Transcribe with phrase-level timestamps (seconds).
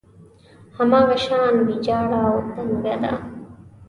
[0.77, 3.11] هماغه شان ويجاړه او تنګه ده.